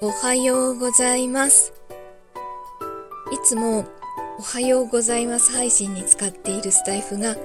[0.00, 1.72] おはようございます。
[3.32, 3.86] いつも
[4.38, 7.36] おはようございます配信に使っているスタイフが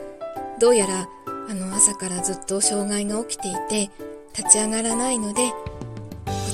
[0.60, 1.08] どうやら
[1.50, 3.92] あの朝からずっと障害が起きていて
[4.38, 5.56] 立ち上がらないのでこ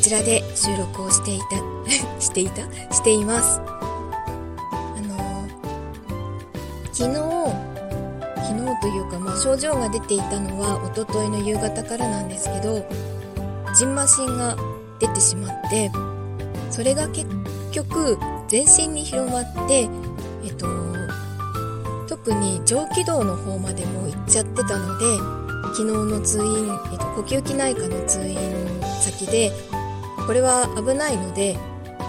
[0.02, 1.46] ちらで収録をしていた
[2.22, 2.62] していた？
[2.94, 3.60] しています。
[3.60, 5.48] あの
[6.94, 7.16] 昨日
[8.48, 12.86] 昨日というか、まあ、症状が出ていたのは一昨日の夕方からなんですけど
[13.76, 14.56] ジンマシンが
[15.00, 15.92] 出てしまって
[16.70, 17.28] それが結
[17.72, 19.88] 局全身に広まって
[20.44, 20.68] えっと
[22.08, 25.06] 特に上気道の方までも行っちゃってたので
[25.76, 28.38] 昨日の通院、えっと、呼吸器内科の通院
[29.02, 29.52] 先で
[30.26, 31.58] これは危ないので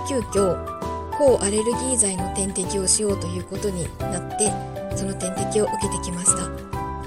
[0.09, 0.77] 急遽
[1.19, 4.53] 抗アレルギー剤の点滴をしようということになって
[4.97, 6.67] その点滴を受けてきました。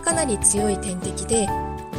[0.09, 1.47] かなり強い点滴で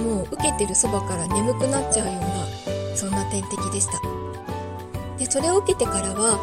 [0.02, 2.69] もう受けてるそばから眠くなっちゃうような
[3.00, 3.92] そんな点滴でした。
[5.16, 6.38] でそれを受けてからは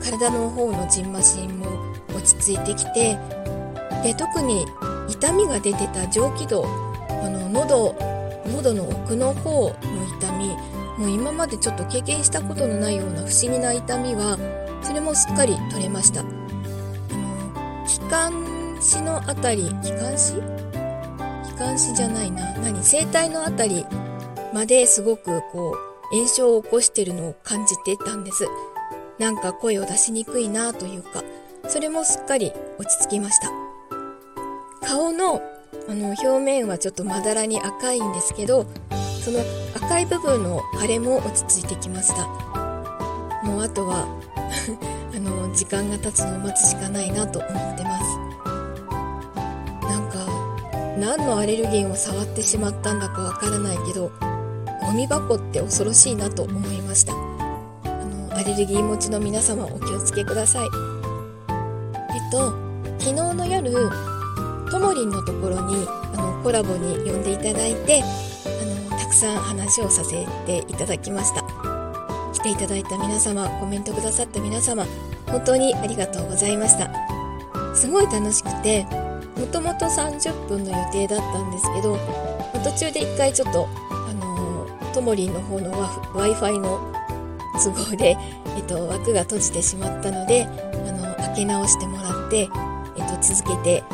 [0.00, 1.66] 体の方のジンマシンも
[2.10, 3.18] 落ち着いてきて
[4.04, 4.66] で特に
[5.08, 6.64] 痛みが出てた上気道
[7.08, 7.96] あの喉
[8.46, 9.74] 喉の奥の方の
[10.20, 10.48] 痛み
[10.96, 14.38] もう今までちょっと経験したことのないような不思議な痛みは
[14.82, 16.20] それもすっかり取れました。
[16.20, 16.30] あの
[17.86, 20.34] 気管支のあたり気管支？
[21.44, 22.54] 気管支じゃないな。
[22.58, 22.80] 何？
[22.84, 23.84] 声帯のあたり
[24.54, 28.46] まですごくこう炎症を起こしてるのを感じてたんです。
[29.18, 31.24] なんか声を出しにくいなというか
[31.68, 33.50] それもすっかり落ち着きました。
[34.86, 35.42] 顔の
[35.88, 38.66] あの表面はちょっとまだらに赤いんですけど
[39.22, 39.40] その
[39.74, 42.26] 赤い部分の腫れも落ち着いてきました。
[43.42, 44.06] もうあとは
[45.14, 48.18] あの時間が経つのを待つしかないなと思ってます。
[49.82, 50.18] なんか
[50.98, 54.10] 何のアレルゲンを触ってしまったんだかわからないけど
[54.86, 57.12] ゴミ箱って恐ろしいなと思いました。
[57.12, 57.16] あ
[58.04, 60.68] のアレルギー持ちの皆様お気をつけください。
[62.14, 62.52] えっと
[63.00, 63.72] 昨日の夜
[64.70, 71.42] ともりんのところにあのコラボに呼んでいただいてあのたくさん話をさせていただきました。
[72.32, 74.86] 来ていただいた皆様コメントくださった皆様
[75.26, 76.90] 本当にありがとうございました。
[77.74, 78.84] すごい楽しくて
[79.36, 81.98] もともと30分の予定だったんですけど
[82.64, 83.68] 途中で一回ちょっと
[84.96, 86.90] ともりんの方の w i f i の
[87.62, 88.16] 都合で、
[88.56, 90.48] えっと、枠が閉じてしまったのであ
[90.92, 93.84] の開け直してもらって、えっと、続けて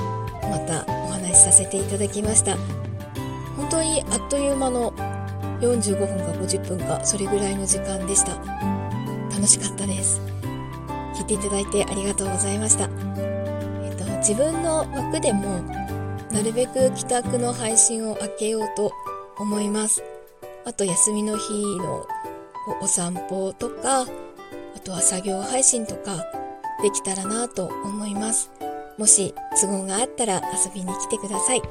[0.43, 2.57] またお話しさせていただきました。
[3.57, 4.93] 本当にあっという間の
[5.61, 8.37] 45分か50分かそれぐらいの時間でした。
[9.31, 10.21] 楽しかったです。
[11.17, 12.89] 聞いていただいてありがとうございました。
[13.17, 15.63] えっと自分の枠でも
[16.31, 18.93] なるべく帰宅の配信を開けようと
[19.37, 20.12] 思います。
[20.65, 22.07] あと休みの日の
[22.81, 24.07] お散歩とかあ
[24.85, 26.25] とは作業配信とか
[26.83, 28.51] できたらなと思います。
[28.99, 31.63] もし都合があったら遊びに来てください。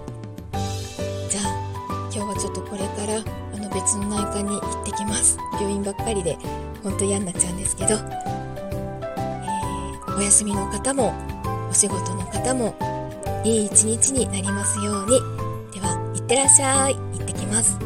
[1.30, 5.38] じゃあ今日はちょっとこれからあの別の内科に行ってきます。
[5.54, 6.38] 病院ばっかりで
[6.84, 11.14] ほんと嫌になっちゃうんですけど、えー、お休みの方も
[11.70, 12.76] お仕事の方も
[13.44, 15.20] いい一日になりますように。
[15.74, 16.96] ではいってらっしゃい。
[16.96, 17.78] 行ってきます。